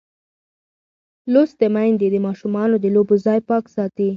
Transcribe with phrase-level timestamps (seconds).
[1.31, 4.09] لوستې میندې د ماشومانو د لوبو ځای پاک ساتي.